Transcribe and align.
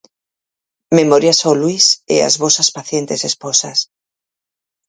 Memorias 0.97 1.39
ao 1.41 1.53
Luís 1.61 1.85
e 2.13 2.15
ás 2.27 2.35
vosas 2.43 2.69
pacientes 2.77 3.21
esposas. 3.31 3.77